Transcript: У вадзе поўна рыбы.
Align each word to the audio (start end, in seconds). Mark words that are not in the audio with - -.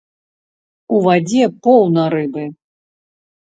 У 0.95 1.01
вадзе 1.07 1.43
поўна 1.67 2.07
рыбы. 2.15 2.47